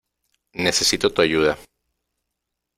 [0.65, 1.53] Necesito tu ayuda.